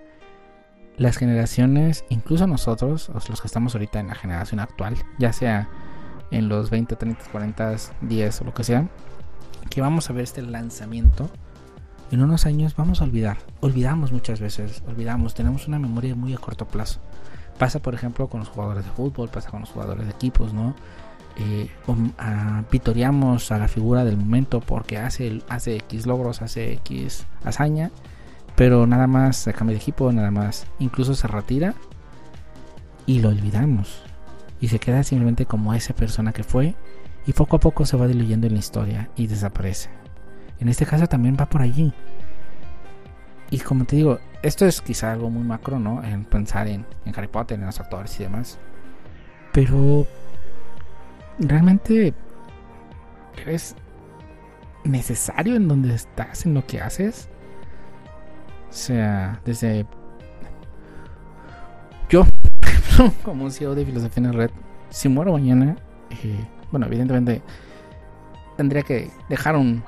las 0.98 1.18
generaciones, 1.18 2.06
incluso 2.10 2.48
nosotros, 2.48 3.12
los 3.30 3.42
que 3.42 3.48
estamos 3.48 3.76
ahorita 3.76 4.00
en 4.00 4.08
la 4.08 4.16
generación 4.16 4.60
actual, 4.60 4.96
ya 5.20 5.34
sea 5.34 5.70
en 6.32 6.50
los 6.50 6.70
20, 6.70 6.96
30, 6.96 7.26
40, 7.32 7.76
10 8.02 8.42
o 8.42 8.46
lo 8.46 8.54
que 8.54 8.64
sea, 8.64 8.88
que 9.70 9.82
vamos 9.82 10.10
a 10.10 10.14
ver 10.14 10.24
este 10.24 10.42
lanzamiento, 10.42 11.30
en 12.12 12.22
unos 12.22 12.46
años 12.46 12.76
vamos 12.76 13.02
a 13.02 13.04
olvidar. 13.04 13.38
Olvidamos 13.62 14.12
muchas 14.12 14.40
veces, 14.40 14.84
olvidamos, 14.88 15.34
tenemos 15.34 15.68
una 15.68 15.80
memoria 15.80 16.16
muy 16.16 16.34
a 16.34 16.38
corto 16.38 16.68
plazo. 16.68 17.00
Pasa, 17.58 17.82
por 17.82 17.94
ejemplo, 17.94 18.28
con 18.28 18.42
los 18.42 18.50
jugadores 18.50 18.86
de 18.86 18.92
fútbol, 18.92 19.30
pasa 19.30 19.50
con 19.50 19.62
los 19.62 19.70
jugadores 19.70 20.06
de 20.06 20.12
equipos, 20.12 20.54
¿no? 20.54 20.76
Eh, 21.38 21.70
a, 22.18 22.64
pitoreamos 22.70 23.52
a 23.52 23.58
la 23.58 23.68
figura 23.68 24.06
del 24.06 24.16
momento 24.16 24.62
porque 24.62 24.98
hace, 24.98 25.42
hace 25.50 25.76
X 25.76 26.06
logros, 26.06 26.42
hace 26.42 26.74
X 26.74 27.26
hazaña, 27.44 27.92
pero 28.56 28.88
nada 28.88 29.08
más 29.08 29.36
se 29.38 29.54
cambia 29.54 29.76
de 29.76 29.82
equipo, 29.82 30.12
nada 30.14 30.32
más, 30.32 30.66
incluso 30.80 31.14
se 31.14 31.28
retira 31.28 31.76
y 33.06 33.20
lo 33.20 33.30
olvidamos. 33.30 34.04
Y 34.62 34.70
se 34.70 34.80
queda 34.80 35.04
simplemente 35.04 35.46
como 35.46 35.74
esa 35.74 35.94
persona 35.94 36.32
que 36.32 36.44
fue 36.44 36.76
y 37.28 37.34
poco 37.34 37.58
a 37.58 37.60
poco 37.60 37.86
se 37.86 37.98
va 37.98 38.08
diluyendo 38.08 38.48
en 38.48 38.54
la 38.54 38.60
historia 38.60 39.10
y 39.18 39.28
desaparece. 39.28 39.90
En 40.60 40.70
este 40.70 40.86
caso 40.86 41.08
también 41.08 41.36
va 41.40 41.48
por 41.48 41.62
allí. 41.62 41.94
Y 43.52 43.60
como 43.60 43.86
te 43.86 43.98
digo, 43.98 44.20
esto 44.42 44.66
es 44.66 44.82
quizá 44.82 45.12
algo 45.12 45.30
muy 45.30 45.44
macro, 45.44 45.80
¿no? 45.80 46.04
En 46.04 46.24
pensar 46.24 46.68
en, 46.68 46.86
en 47.06 47.14
Harry 47.16 47.28
Potter, 47.28 47.60
en 47.60 47.66
los 47.66 47.80
actores 47.80 48.18
y 48.20 48.24
demás. 48.24 48.58
Pero 49.52 50.08
realmente 51.40 52.14
eres 53.42 53.76
necesario 54.84 55.56
en 55.56 55.68
donde 55.68 55.94
estás, 55.94 56.46
en 56.46 56.54
lo 56.54 56.66
que 56.66 56.82
haces. 56.82 57.30
O 58.70 58.74
sea, 58.74 59.40
desde 59.46 59.86
yo, 62.10 62.26
como 63.24 63.46
un 63.46 63.52
CEO 63.52 63.76
de 63.76 63.86
filosofía 63.86 64.24
en 64.24 64.32
la 64.32 64.38
red, 64.38 64.52
si 64.90 65.10
muero 65.10 65.34
mañana, 65.34 65.76
eh, 66.12 66.46
bueno, 66.72 66.86
evidentemente 66.86 67.42
tendría 68.58 68.84
que 68.84 69.10
dejar 69.30 69.56
un, 69.56 69.84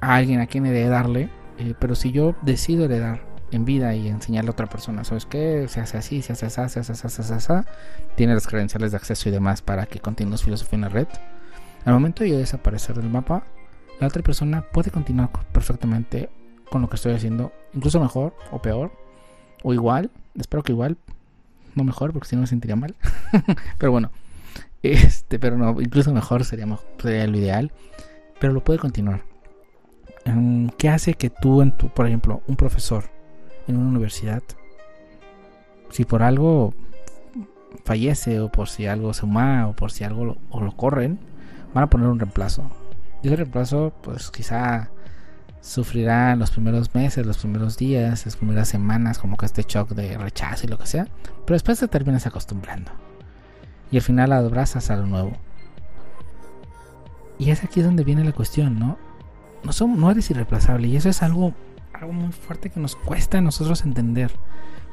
a 0.00 0.16
alguien 0.16 0.40
a 0.40 0.46
quien 0.46 0.66
heredarle, 0.66 1.30
eh, 1.58 1.74
pero 1.78 1.94
si 1.94 2.12
yo 2.12 2.34
decido 2.42 2.84
heredar 2.84 3.27
en 3.50 3.64
vida 3.64 3.94
y 3.94 4.08
enseñarle 4.08 4.48
a 4.48 4.52
otra 4.52 4.66
persona, 4.66 5.04
¿sabes 5.04 5.26
qué? 5.26 5.66
Se 5.68 5.80
hace 5.80 5.98
así, 5.98 6.22
se 6.22 6.32
hace 6.32 6.46
así, 6.46 6.52
se 6.52 6.80
hace 6.80 6.92
así, 6.92 7.08
se 7.08 7.22
hace 7.22 7.34
así, 7.34 7.68
tiene 8.16 8.34
las 8.34 8.46
credenciales 8.46 8.90
de 8.92 8.96
acceso 8.96 9.28
y 9.28 9.32
demás 9.32 9.62
para 9.62 9.86
que 9.86 10.00
continúes 10.00 10.42
filosofía 10.42 10.76
en 10.76 10.80
la 10.82 10.88
red. 10.88 11.08
Al 11.84 11.94
momento 11.94 12.22
de 12.22 12.30
yo 12.30 12.38
desaparecer 12.38 12.96
del 12.96 13.10
mapa, 13.10 13.44
la 14.00 14.06
otra 14.06 14.22
persona 14.22 14.62
puede 14.62 14.90
continuar 14.90 15.30
perfectamente 15.52 16.30
con 16.70 16.82
lo 16.82 16.88
que 16.88 16.96
estoy 16.96 17.14
haciendo, 17.14 17.52
incluso 17.72 18.00
mejor 18.00 18.34
o 18.50 18.60
peor, 18.60 18.92
o 19.62 19.72
igual, 19.72 20.10
espero 20.38 20.62
que 20.62 20.72
igual, 20.72 20.96
no 21.74 21.84
mejor, 21.84 22.12
porque 22.12 22.28
si 22.28 22.36
no 22.36 22.42
me 22.42 22.46
sentiría 22.46 22.76
mal. 22.76 22.94
pero 23.78 23.92
bueno, 23.92 24.10
este, 24.82 25.38
pero 25.38 25.56
no, 25.56 25.80
incluso 25.80 26.12
mejor 26.12 26.44
sería, 26.44 26.66
sería 27.00 27.26
lo 27.26 27.38
ideal, 27.38 27.72
pero 28.38 28.52
lo 28.52 28.62
puede 28.62 28.78
continuar. 28.78 29.22
Em, 30.24 30.68
¿Qué 30.70 30.88
hace 30.88 31.14
que 31.14 31.30
tú, 31.30 31.62
en 31.62 31.76
tu, 31.76 31.88
por 31.88 32.06
ejemplo, 32.06 32.42
un 32.46 32.56
profesor, 32.56 33.04
en 33.68 33.76
una 33.76 33.90
universidad, 33.90 34.42
si 35.90 36.04
por 36.04 36.22
algo 36.22 36.74
fallece 37.84 38.40
o 38.40 38.50
por 38.50 38.68
si 38.68 38.86
algo 38.86 39.14
se 39.14 39.24
huma 39.24 39.68
o 39.68 39.74
por 39.74 39.92
si 39.92 40.04
algo 40.04 40.24
lo, 40.24 40.36
o 40.50 40.60
lo 40.60 40.76
corren, 40.76 41.18
van 41.74 41.84
a 41.84 41.90
poner 41.90 42.08
un 42.08 42.18
reemplazo. 42.18 42.70
Y 43.22 43.28
ese 43.28 43.36
reemplazo, 43.36 43.92
pues 44.02 44.30
quizá 44.30 44.90
sufrirá 45.60 46.36
los 46.36 46.50
primeros 46.50 46.94
meses, 46.94 47.26
los 47.26 47.38
primeros 47.38 47.76
días, 47.76 48.24
las 48.24 48.36
primeras 48.36 48.68
semanas, 48.68 49.18
como 49.18 49.36
que 49.36 49.46
este 49.46 49.64
shock 49.66 49.90
de 49.90 50.16
rechazo 50.16 50.66
y 50.66 50.68
lo 50.68 50.78
que 50.78 50.86
sea, 50.86 51.06
pero 51.44 51.54
después 51.54 51.78
te 51.78 51.88
terminas 51.88 52.26
acostumbrando. 52.26 52.90
Y 53.90 53.96
al 53.96 54.02
final 54.02 54.32
abrazas 54.32 54.90
a 54.90 54.96
lo 54.96 55.06
nuevo. 55.06 55.32
Y 57.38 57.50
es 57.50 57.64
aquí 57.64 57.80
donde 57.80 58.04
viene 58.04 58.24
la 58.24 58.32
cuestión, 58.32 58.78
¿no? 58.78 58.98
No, 59.64 59.72
son, 59.72 59.98
no 59.98 60.10
eres 60.10 60.30
irreemplazable 60.30 60.88
y 60.88 60.96
eso 60.96 61.08
es 61.08 61.22
algo 61.22 61.54
algo 62.00 62.12
muy 62.12 62.32
fuerte 62.32 62.70
que 62.70 62.80
nos 62.80 62.96
cuesta 62.96 63.38
a 63.38 63.40
nosotros 63.40 63.84
entender. 63.84 64.30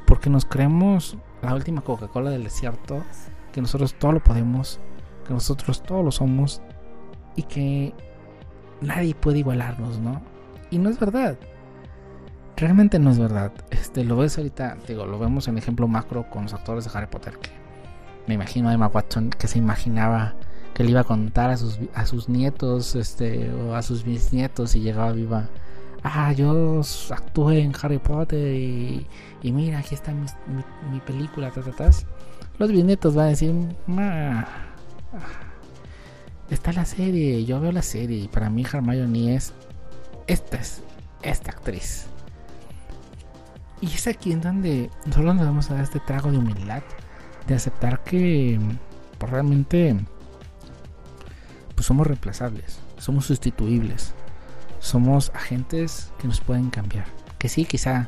Porque 0.05 0.29
nos 0.29 0.45
creemos 0.45 1.17
la 1.41 1.53
última 1.53 1.81
Coca-Cola 1.81 2.29
del 2.29 2.43
desierto, 2.43 3.03
que 3.51 3.61
nosotros 3.61 3.95
todo 3.95 4.13
lo 4.13 4.23
podemos, 4.23 4.79
que 5.25 5.33
nosotros 5.33 5.81
todo 5.81 6.03
lo 6.03 6.11
somos 6.11 6.61
y 7.35 7.43
que 7.43 7.93
nadie 8.81 9.15
puede 9.15 9.39
igualarnos, 9.39 9.99
¿no? 9.99 10.21
Y 10.69 10.77
no 10.77 10.89
es 10.89 10.99
verdad. 10.99 11.37
Realmente 12.57 12.99
no 12.99 13.11
es 13.11 13.19
verdad. 13.19 13.51
Este, 13.69 14.03
lo 14.03 14.17
ves 14.17 14.37
ahorita, 14.37 14.77
digo, 14.87 15.05
lo 15.05 15.19
vemos 15.19 15.47
en 15.47 15.57
ejemplo 15.57 15.87
macro 15.87 16.29
con 16.29 16.43
los 16.43 16.53
actores 16.53 16.85
de 16.85 16.91
Harry 16.93 17.07
Potter, 17.07 17.37
que 17.37 17.49
me 18.27 18.35
imagino 18.35 18.69
a 18.69 18.73
Emma 18.73 18.87
Watson 18.87 19.29
que 19.29 19.47
se 19.47 19.57
imaginaba 19.57 20.35
que 20.73 20.83
le 20.83 20.91
iba 20.91 21.01
a 21.01 21.05
contar 21.05 21.49
a 21.51 21.57
sus, 21.57 21.79
a 21.93 22.05
sus 22.05 22.29
nietos, 22.29 22.95
este, 22.95 23.51
o 23.53 23.75
a 23.75 23.81
sus 23.81 24.03
bisnietos 24.03 24.75
y 24.75 24.81
llegaba 24.81 25.11
viva 25.13 25.49
ah, 26.05 26.31
yo 26.31 26.81
actué 27.09 27.61
en 27.61 27.73
Harry 27.81 27.97
Potter 27.97 28.55
y, 28.55 29.07
mira, 29.43 29.79
aquí 29.79 29.95
está 29.95 30.13
mi, 30.13 30.99
película, 30.99 31.51
los 32.57 32.71
bisnietos 32.71 33.15
van 33.15 33.25
a 33.25 33.29
decir, 33.29 33.53
está 36.49 36.71
la 36.73 36.85
serie, 36.85 37.43
yo 37.43 37.59
veo 37.59 37.71
la 37.71 37.81
serie 37.81 38.17
y 38.17 38.27
para 38.27 38.49
mí 38.49 38.63
Hermione 38.63 39.35
es, 39.35 39.53
esta 40.27 40.57
es, 40.57 40.83
esta 41.23 41.51
actriz. 41.51 42.05
Y 43.81 43.87
es 43.87 44.07
aquí 44.07 44.31
en 44.31 44.41
donde 44.41 44.89
nosotros 45.05 45.35
nos 45.35 45.45
vamos 45.45 45.69
a 45.69 45.73
dar 45.73 45.83
este 45.83 45.99
trago 45.99 46.31
de 46.31 46.37
humildad, 46.37 46.83
de 47.47 47.55
aceptar 47.55 48.03
que 48.03 48.59
pues, 49.17 49.31
realmente 49.31 49.97
pues 51.73 51.87
somos 51.87 52.07
reemplazables, 52.07 52.79
somos 52.97 53.25
sustituibles 53.25 54.13
somos 54.85 55.31
agentes 55.33 56.13
que 56.19 56.27
nos 56.27 56.41
pueden 56.41 56.69
cambiar. 56.69 57.05
Que 57.39 57.49
sí, 57.49 57.65
quizá 57.65 58.07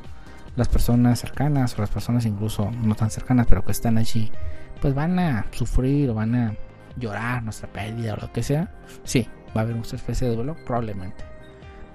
las 0.56 0.68
personas 0.68 1.20
cercanas 1.20 1.78
o 1.78 1.82
las 1.82 1.90
personas 1.90 2.26
incluso 2.26 2.70
no 2.72 2.94
tan 2.94 3.10
cercanas, 3.10 3.48
pero 3.48 3.66
que 3.66 3.72
están 3.72 3.98
allí, 3.98 4.32
pues 4.80 4.94
van 4.94 5.18
a 5.18 5.48
sufrir 5.52 6.10
o 6.12 6.14
van 6.14 6.36
a 6.36 6.56
llorar 6.96 7.42
nuestra 7.42 7.68
pérdida 7.68 8.14
o 8.14 8.18
lo 8.18 8.32
que 8.32 8.44
sea. 8.44 8.72
Sí, 9.04 9.28
va 9.56 9.62
a 9.62 9.64
haber 9.64 9.76
una 9.76 9.84
especie 9.86 10.30
de 10.30 10.36
duelo, 10.36 10.56
probablemente. 10.66 11.26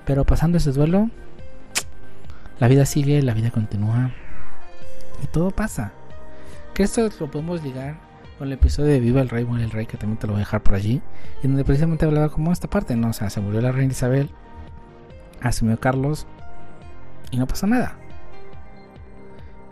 Pero 0.05 0.25
pasando 0.25 0.59
ese 0.59 0.73
duelo, 0.73 1.11
la 2.59 2.67
vida 2.67 2.85
sigue, 2.85 3.23
la 3.23 3.35
vida 3.35 3.53
continúa 3.53 4.11
y 5.23 5.27
todo 5.29 5.53
pasa. 5.53 5.93
Que 6.75 6.83
esto 6.83 7.09
lo 7.21 7.31
podemos 7.31 7.63
ligar 7.63 8.01
con 8.37 8.49
el 8.49 8.55
episodio 8.55 8.91
de 8.91 8.99
Viva 8.99 9.21
el 9.21 9.29
Rey, 9.29 9.45
muere 9.45 9.63
el 9.63 9.71
Rey, 9.71 9.87
que 9.87 9.97
también 9.97 10.19
te 10.19 10.27
lo 10.27 10.33
voy 10.33 10.43
a 10.43 10.45
dejar 10.45 10.65
por 10.65 10.75
allí, 10.75 11.01
y 11.41 11.47
donde 11.47 11.65
precisamente 11.65 12.05
hablaba 12.05 12.31
como 12.31 12.51
esta 12.51 12.69
parte, 12.69 12.97
¿no? 12.97 13.11
O 13.11 13.13
sea, 13.13 13.31
se 13.31 13.41
murió 13.41 13.61
la 13.61 13.71
reina 13.71 13.93
Isabel, 13.93 14.31
asumió 15.43 15.79
Carlos 15.79 16.27
y 17.31 17.37
no 17.37 17.47
pasa 17.47 17.67
nada. 17.67 17.97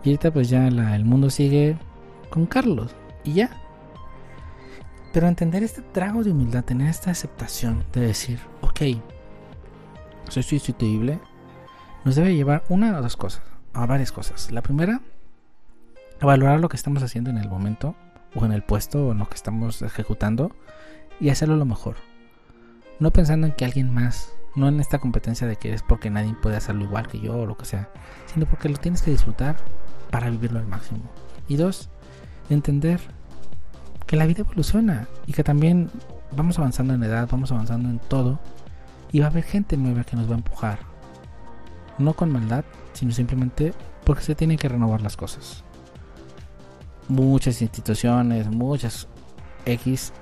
Y 0.03 0.11
ahorita 0.11 0.33
pues 0.33 0.49
ya 0.49 0.67
el 0.67 1.05
mundo 1.05 1.31
sigue 1.31 1.77
con 2.31 2.47
Carlos 2.47 2.95
y 3.25 3.35
ya. 3.35 3.51
Pero 5.13 5.27
entender 5.27 5.63
este 5.63 5.83
trago 5.83 6.23
de 6.23 6.31
humildad, 6.31 6.65
tener 6.65 6.89
esta 6.89 7.11
aceptación 7.11 7.85
de 7.93 8.01
decir, 8.01 8.39
ok, 8.61 8.81
soy 10.29 10.43
sustituible, 10.45 11.21
nos 12.05 12.15
debe 12.15 12.35
llevar 12.35 12.63
una 12.69 12.97
o 12.97 13.03
dos 13.03 13.17
cosas, 13.17 13.43
a 13.73 13.87
varias 13.87 14.13
cosas. 14.13 14.53
La 14.53 14.63
primera, 14.63 15.01
a 16.21 16.27
valorar 16.27 16.61
lo 16.61 16.69
que 16.69 16.77
estamos 16.77 17.03
haciendo 17.03 17.31
en 17.31 17.39
el 17.39 17.49
momento, 17.49 17.97
o 18.37 18.45
en 18.45 18.53
el 18.53 18.63
puesto, 18.63 19.09
o 19.09 19.13
en 19.13 19.19
lo 19.19 19.29
que 19.29 19.35
estamos 19.35 19.83
ejecutando, 19.83 20.55
y 21.19 21.31
hacerlo 21.31 21.57
lo 21.57 21.65
mejor. 21.65 21.97
No 23.01 23.11
pensando 23.11 23.49
en 23.49 23.53
que 23.53 23.65
alguien 23.65 23.93
más 23.93 24.33
no 24.55 24.69
en 24.69 24.81
esta 24.81 24.99
competencia 24.99 25.47
de 25.47 25.57
que 25.57 25.73
es 25.73 25.83
porque 25.83 26.11
nadie 26.11 26.35
puede 26.35 26.57
hacerlo 26.57 26.85
igual 26.85 27.09
que 27.09 27.21
yo 27.21 27.37
o 27.37 27.47
lo 27.47 27.57
que 27.57 27.65
sea, 27.65 27.89
sino 28.33 28.47
porque 28.47 28.69
lo 28.69 28.77
tienes 28.77 29.03
que 29.03 29.11
disfrutar 29.11 29.57
para 30.11 30.31
vivirlo 30.31 30.59
al 30.59 30.67
máximo. 30.67 31.03
Y 31.49 31.57
dos, 31.57 31.89
entender 32.49 33.01
que 34.07 34.17
la 34.17 34.27
vida 34.27 34.41
evoluciona 34.41 35.09
y 35.27 35.33
que 35.33 35.45
también 35.45 35.91
vamos 36.33 36.59
avanzando 36.59 36.95
en 36.95 37.03
edad, 37.03 37.29
vamos 37.31 37.53
avanzando 37.53 37.89
en 37.89 37.99
todo 37.99 38.41
y 39.13 39.21
va 39.21 39.27
a 39.27 39.31
haber 39.31 39.45
gente 39.45 39.77
nueva 39.77 40.05
que 40.05 40.17
nos 40.17 40.29
va 40.29 40.35
a 40.35 40.39
empujar. 40.39 40.79
No 41.99 42.15
con 42.15 42.33
maldad, 42.33 42.65
sino 42.93 43.13
simplemente 43.13 43.73
porque 44.05 44.23
se 44.23 44.35
tienen 44.35 44.59
que 44.59 44.69
renovar 44.69 45.03
las 45.03 45.17
cosas. 45.17 45.65
Muchas 47.09 47.61
instituciones, 47.63 48.49
muchas 48.49 49.09
X 49.67 50.13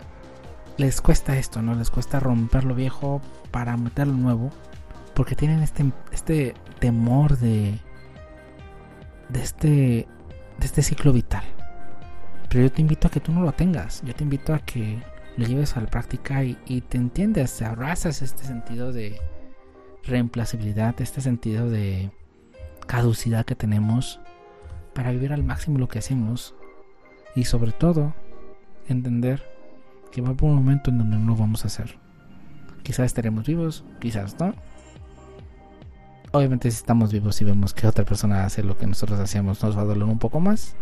les 0.78 1.00
cuesta 1.00 1.36
esto, 1.36 1.60
¿no? 1.60 1.74
Les 1.74 1.90
cuesta 1.90 2.20
romper 2.20 2.64
lo 2.64 2.74
viejo 2.74 3.20
para 3.50 3.76
meter 3.76 4.06
lo 4.06 4.14
nuevo. 4.14 4.50
Porque 5.14 5.34
tienen 5.34 5.60
este, 5.60 5.84
este 6.12 6.54
temor 6.78 7.36
de. 7.38 7.78
de 9.28 9.42
este. 9.42 9.68
de 9.68 10.66
este 10.66 10.82
ciclo 10.82 11.12
vital. 11.12 11.44
Pero 12.48 12.64
yo 12.64 12.72
te 12.72 12.80
invito 12.80 13.08
a 13.08 13.10
que 13.10 13.20
tú 13.20 13.32
no 13.32 13.42
lo 13.42 13.52
tengas. 13.52 14.02
Yo 14.02 14.14
te 14.14 14.24
invito 14.24 14.54
a 14.54 14.60
que 14.60 15.02
lo 15.36 15.46
lleves 15.46 15.76
a 15.76 15.80
la 15.80 15.86
práctica 15.86 16.42
y, 16.42 16.80
te 16.88 16.96
entiendas, 16.96 17.56
te 17.56 17.64
abrazas 17.64 18.22
este 18.22 18.44
sentido 18.44 18.92
de 18.92 19.20
reemplazabilidad, 20.02 21.00
este 21.00 21.20
sentido 21.20 21.70
de 21.70 22.10
caducidad 22.86 23.44
que 23.44 23.54
tenemos 23.54 24.20
para 24.94 25.12
vivir 25.12 25.32
al 25.32 25.44
máximo 25.44 25.78
lo 25.78 25.88
que 25.88 26.00
hacemos 26.00 26.56
y 27.36 27.44
sobre 27.44 27.70
todo 27.70 28.14
entender 28.88 29.57
que 30.18 30.22
va 30.22 30.34
por 30.34 30.50
un 30.50 30.56
momento 30.56 30.90
en 30.90 30.98
donde 30.98 31.16
no 31.16 31.26
lo 31.26 31.36
vamos 31.36 31.62
a 31.62 31.68
hacer. 31.68 31.96
Quizás 32.82 33.06
estaremos 33.06 33.46
vivos, 33.46 33.84
quizás 34.00 34.36
no. 34.40 34.52
Obviamente 36.32 36.68
si 36.72 36.76
estamos 36.76 37.12
vivos 37.12 37.40
y 37.40 37.44
vemos 37.44 37.72
que 37.72 37.86
otra 37.86 38.04
persona 38.04 38.44
hace 38.44 38.64
lo 38.64 38.76
que 38.76 38.88
nosotros 38.88 39.20
hacíamos, 39.20 39.62
nos 39.62 39.78
va 39.78 39.82
a 39.82 39.84
doler 39.84 40.02
un 40.02 40.18
poco 40.18 40.40
más. 40.40 40.74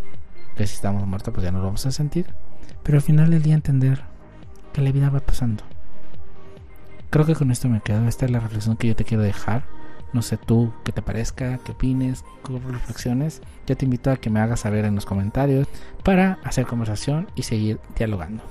Que 0.57 0.66
si 0.66 0.75
estamos 0.76 1.07
muertos, 1.07 1.35
pues 1.35 1.45
ya 1.45 1.52
no 1.52 1.59
lo 1.59 1.66
vamos 1.66 1.85
a 1.85 1.90
sentir. 1.90 2.25
Pero 2.83 2.97
al 2.97 3.02
final 3.02 3.28
del 3.28 3.43
día 3.43 3.55
entender 3.55 4.05
que 4.73 4.81
la 4.81 4.90
vida 4.90 5.11
va 5.11 5.21
pasando. 5.21 5.64
Creo 7.11 7.26
que 7.26 7.35
con 7.35 7.50
esto 7.50 7.69
me 7.69 7.83
quedo. 7.83 8.09
Esta 8.09 8.25
es 8.25 8.31
la 8.31 8.40
reflexión 8.40 8.78
que 8.78 8.88
yo 8.88 8.97
te 8.97 9.05
quiero 9.05 9.23
dejar. 9.23 9.64
No 10.14 10.23
sé 10.23 10.38
tú 10.38 10.73
qué 10.83 10.93
te 10.93 11.02
parezca, 11.02 11.59
qué 11.59 11.73
opines, 11.73 12.25
qué 12.43 12.59
reflexiones. 12.59 13.43
Yo 13.66 13.76
te 13.76 13.85
invito 13.85 14.11
a 14.11 14.16
que 14.16 14.31
me 14.31 14.40
hagas 14.40 14.61
saber 14.61 14.87
en 14.87 14.95
los 14.95 15.05
comentarios 15.05 15.69
para 16.05 16.38
hacer 16.43 16.64
conversación 16.64 17.28
y 17.35 17.43
seguir 17.43 17.81
dialogando. 17.99 18.43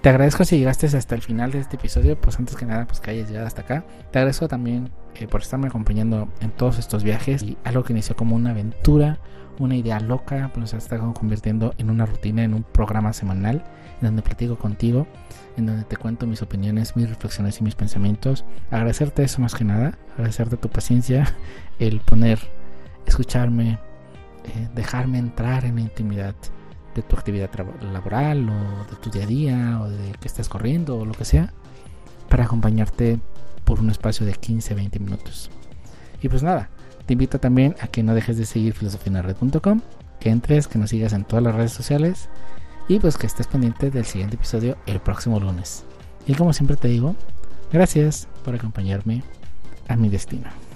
Te 0.00 0.10
agradezco 0.10 0.44
si 0.44 0.58
llegaste 0.58 0.86
hasta 0.86 1.16
el 1.16 1.22
final 1.22 1.50
de 1.50 1.58
este 1.58 1.74
episodio, 1.76 2.20
pues 2.20 2.38
antes 2.38 2.54
que 2.54 2.64
nada, 2.64 2.86
pues 2.86 3.00
que 3.00 3.10
hayas 3.10 3.28
llegado 3.28 3.48
hasta 3.48 3.62
acá. 3.62 3.84
Te 4.12 4.20
agradezco 4.20 4.46
también 4.46 4.90
eh, 5.16 5.26
por 5.26 5.42
estarme 5.42 5.66
acompañando 5.66 6.28
en 6.40 6.50
todos 6.52 6.78
estos 6.78 7.02
viajes 7.02 7.42
y 7.42 7.56
algo 7.64 7.82
que 7.82 7.92
inició 7.92 8.14
como 8.14 8.36
una 8.36 8.50
aventura, 8.50 9.18
una 9.58 9.74
idea 9.74 9.98
loca, 9.98 10.52
pues 10.54 10.70
se 10.70 10.76
está 10.76 10.98
convirtiendo 10.98 11.74
en 11.78 11.90
una 11.90 12.06
rutina, 12.06 12.44
en 12.44 12.54
un 12.54 12.62
programa 12.62 13.12
semanal 13.12 13.64
en 14.00 14.06
donde 14.06 14.22
platico 14.22 14.56
contigo, 14.56 15.08
en 15.56 15.66
donde 15.66 15.82
te 15.82 15.96
cuento 15.96 16.28
mis 16.28 16.42
opiniones, 16.42 16.96
mis 16.96 17.08
reflexiones 17.08 17.60
y 17.60 17.64
mis 17.64 17.74
pensamientos. 17.74 18.44
Agradecerte 18.70 19.24
eso 19.24 19.40
más 19.40 19.56
que 19.56 19.64
nada, 19.64 19.98
agradecerte 20.12 20.56
tu 20.56 20.68
paciencia, 20.68 21.34
el 21.80 22.00
poner, 22.00 22.38
escucharme, 23.04 23.80
eh, 24.44 24.68
dejarme 24.76 25.18
entrar 25.18 25.64
en 25.64 25.74
la 25.74 25.80
intimidad 25.80 26.36
de 26.94 27.02
tu 27.02 27.16
actividad 27.16 27.50
laboral 27.92 28.48
o 28.48 28.90
de 28.90 28.96
tu 29.00 29.10
día 29.10 29.24
a 29.24 29.26
día 29.26 29.80
o 29.82 29.88
de 29.88 30.12
que 30.20 30.28
estés 30.28 30.48
corriendo 30.48 30.98
o 30.98 31.04
lo 31.04 31.12
que 31.12 31.24
sea 31.24 31.52
para 32.28 32.44
acompañarte 32.44 33.18
por 33.64 33.80
un 33.80 33.90
espacio 33.90 34.26
de 34.26 34.32
15-20 34.32 35.00
minutos. 35.00 35.50
Y 36.22 36.28
pues 36.28 36.42
nada, 36.42 36.70
te 37.06 37.14
invito 37.14 37.38
también 37.38 37.74
a 37.80 37.86
que 37.88 38.02
no 38.02 38.14
dejes 38.14 38.36
de 38.36 38.46
seguir 38.46 38.74
filosofianared.com, 38.74 39.80
que 40.20 40.30
entres, 40.30 40.68
que 40.68 40.78
nos 40.78 40.90
sigas 40.90 41.12
en 41.12 41.24
todas 41.24 41.42
las 41.42 41.54
redes 41.54 41.72
sociales 41.72 42.28
y 42.88 42.98
pues 42.98 43.16
que 43.16 43.26
estés 43.26 43.46
pendiente 43.46 43.90
del 43.90 44.04
siguiente 44.04 44.36
episodio 44.36 44.76
el 44.86 45.00
próximo 45.00 45.38
lunes. 45.38 45.84
Y 46.26 46.34
como 46.34 46.52
siempre 46.52 46.76
te 46.76 46.88
digo, 46.88 47.14
gracias 47.72 48.28
por 48.44 48.54
acompañarme 48.54 49.22
a 49.88 49.96
mi 49.96 50.08
destino. 50.08 50.67